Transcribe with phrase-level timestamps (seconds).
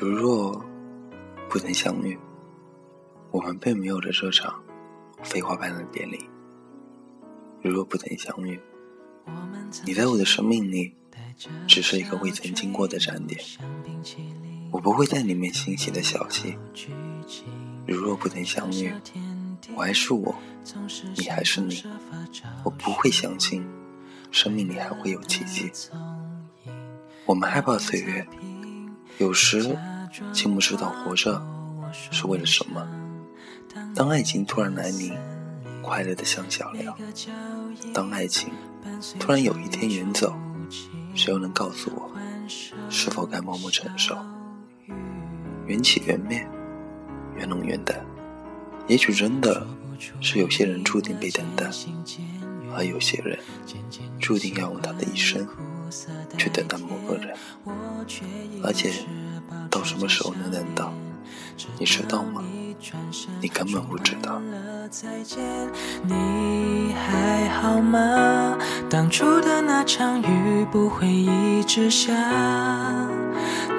[0.00, 0.64] 如若
[1.50, 2.18] 不曾相遇，
[3.30, 4.62] 我们并没有了这场
[5.22, 6.18] 废话般的别离。
[7.60, 8.58] 如若不曾相遇，
[9.84, 10.94] 你在我的生命里
[11.66, 13.38] 只是一个未曾经过的站点，
[14.72, 16.56] 我不会在里面欣喜的小溪。
[17.86, 18.90] 如若不曾相遇，
[19.74, 20.34] 我还是我，
[21.18, 21.84] 你还是你，
[22.64, 23.62] 我不会相信
[24.30, 25.70] 生命里还会有奇迹。
[27.26, 28.26] 我们害怕岁月，
[29.18, 29.76] 有时
[30.32, 31.40] 竟不知道活着
[32.10, 32.86] 是为了什么。
[33.94, 35.12] 当爱情突然来临，
[35.82, 36.92] 快乐的像小鸟；
[37.94, 38.50] 当爱情
[39.18, 40.34] 突然有一天远走，
[41.14, 42.10] 谁又能告诉我，
[42.88, 44.16] 是否该默默承受？
[45.66, 46.46] 缘起缘灭，
[47.36, 48.04] 缘浓缘淡，
[48.88, 49.66] 也许真的
[50.20, 51.70] 是有些人注定被等待，
[52.74, 53.38] 而有些人
[54.18, 55.46] 注定要用他的一生。
[56.38, 57.36] 去等待某个人，
[58.62, 58.92] 而且
[59.70, 60.92] 到什么时候能等到，
[61.78, 62.42] 你知道吗？
[63.40, 64.40] 你根本不知道。
[66.02, 68.58] 你还好吗？
[68.88, 72.14] 当初的那场雨不会一直下，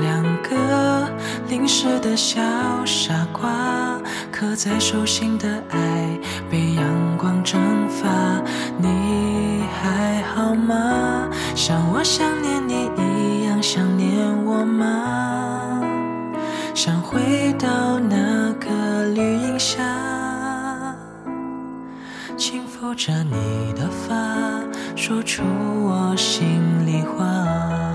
[0.00, 1.10] 两个
[1.48, 2.40] 淋湿的小
[2.84, 6.18] 傻瓜，刻在手心的爱
[6.50, 6.84] 被阳
[7.16, 8.08] 光蒸发。
[8.78, 11.28] 你还好吗？
[11.54, 14.08] 像我想念你一样想念
[14.44, 15.82] 我吗？
[16.74, 19.82] 想回到那个绿荫下，
[22.36, 24.14] 轻抚着你的发，
[24.94, 27.87] 说出我心里话。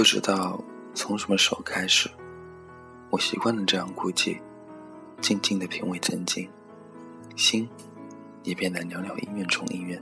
[0.00, 0.58] 不知道
[0.94, 2.10] 从什么时候开始，
[3.10, 4.38] 我习惯了这样孤寂，
[5.20, 6.48] 静静的品味曾经。
[7.36, 7.68] 心
[8.42, 10.00] 也变得袅袅音乐中音乐。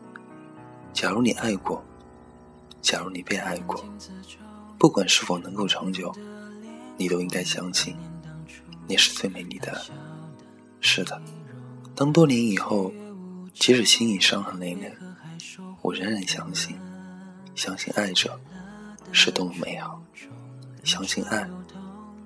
[0.92, 1.82] 假如你爱过，
[2.80, 3.84] 假如你被爱过，
[4.78, 6.14] 不管是否能够长久，
[6.96, 7.96] 你都应该相信，
[8.86, 9.84] 你是最美丽的。
[10.80, 11.20] 是的，
[11.96, 12.92] 当多年以后，
[13.52, 14.94] 即使心已伤痕累累，
[15.82, 16.78] 我仍然相信，
[17.56, 18.38] 相信爱着
[19.12, 20.02] 是多么美好，
[20.84, 21.48] 相信爱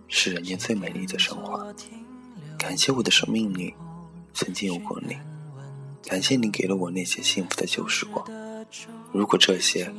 [0.08, 1.64] 是人间最美丽的神话。
[2.58, 3.74] 感谢我的生命里。
[4.34, 5.14] 曾经有过你，
[6.08, 8.26] 感谢你给了我那些幸福的旧时光。
[9.12, 9.92] 如果这些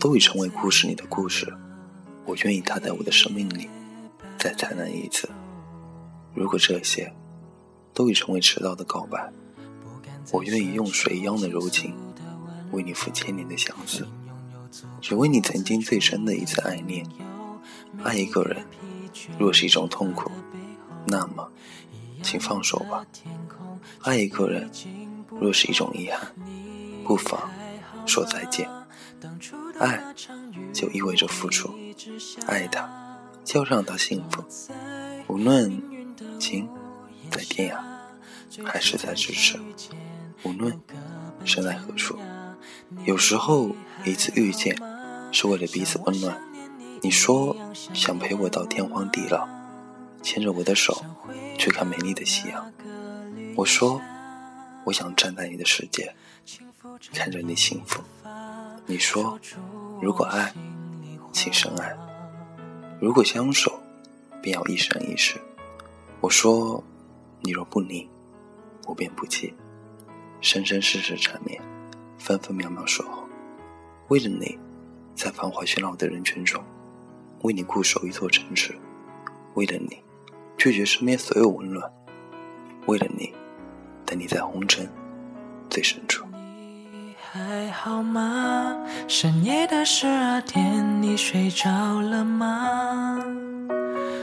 [0.00, 1.54] 都已成为故事里的故事，
[2.24, 3.68] 我愿意它在我的生命里
[4.38, 5.28] 再灿烂一次。
[6.32, 7.12] 如果这些
[7.92, 9.30] 都已成为迟到的告白，
[10.32, 11.94] 我愿意用水一样的柔情，
[12.72, 14.08] 为你抚千年的相思，
[15.00, 17.06] 只为你曾经最深的一次爱恋。
[18.02, 18.64] 爱一个人，
[19.38, 20.30] 若是一种痛苦，
[21.06, 21.48] 那么，
[22.22, 23.04] 请放手吧。
[24.02, 24.70] 爱一个人，
[25.30, 26.32] 若是一种遗憾，
[27.04, 27.50] 不妨
[28.04, 28.68] 说再见。
[29.78, 30.02] 爱
[30.72, 31.74] 就意味着付出，
[32.46, 34.44] 爱他就要让他幸福。
[35.28, 35.82] 无论
[36.38, 36.68] 情
[37.30, 39.58] 在天涯，还是在咫尺，
[40.42, 40.78] 无论
[41.44, 42.18] 身在何处，
[43.06, 43.74] 有时候
[44.04, 44.76] 一次遇见
[45.32, 46.38] 是为了彼此温暖。
[47.00, 49.48] 你说想陪我到天荒地老，
[50.22, 51.04] 牵着我的手
[51.58, 52.72] 去看美丽的夕阳。
[53.56, 54.00] 我说，
[54.84, 56.14] 我想站在你的世界，
[57.14, 58.02] 看着你幸福。
[58.86, 59.38] 你说，
[60.02, 60.52] 如果爱，
[61.32, 61.96] 请深爱；
[63.00, 63.80] 如果相守，
[64.42, 65.40] 便要一生一世。
[66.20, 66.82] 我说，
[67.40, 68.08] 你若不离，
[68.86, 69.54] 我便不弃。
[70.40, 71.58] 生生世世缠绵，
[72.18, 73.24] 分分秒秒守候。
[74.14, 74.56] 为了你，
[75.16, 76.62] 在繁华喧闹的人群中，
[77.42, 78.72] 为你固守一座城池；
[79.54, 79.98] 为了你，
[80.56, 81.82] 拒绝身边所有温暖；
[82.86, 83.32] 为了你。
[84.06, 84.88] 等你在红尘
[85.68, 86.24] 最深处。
[86.92, 88.86] 你还好吗？
[89.08, 93.18] 深夜的十二点，你睡着了吗？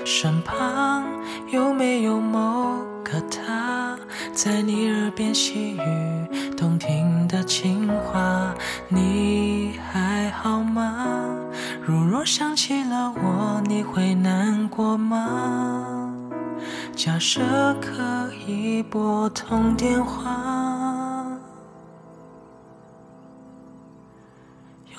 [0.03, 1.03] 身旁
[1.51, 3.98] 有没有某个他，
[4.33, 8.53] 在你耳边细语动听的情话？
[8.88, 11.27] 你还好吗？
[11.81, 16.13] 如若想起了我，你会难过吗？
[16.95, 17.42] 假设
[17.80, 21.25] 可以拨通电话，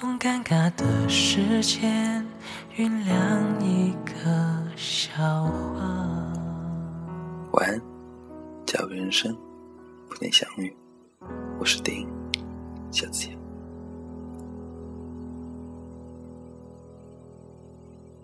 [0.03, 2.27] 用尴尬的时间
[2.77, 3.15] 酝酿
[3.61, 4.62] 一个。
[7.53, 7.81] 晚安，
[8.65, 9.37] 假如人生
[10.09, 10.75] 不能相遇，
[11.59, 12.09] 我是丁，
[12.91, 13.42] 下次见。